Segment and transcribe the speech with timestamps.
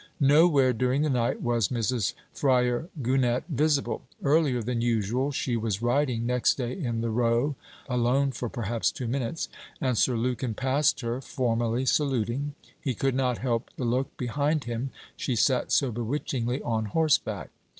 [0.19, 2.15] Nowhere during the night was Mrs.
[2.33, 4.01] Fryar Gannett visible.
[4.23, 7.53] Earlier than usual, she was riding next day in the Row,
[7.87, 9.47] alone for perhaps two minutes,
[9.79, 12.55] and Sir Lukin passed her, formally saluting.
[12.81, 17.51] He could not help the look behind him, she sat so bewitchingly on horseback!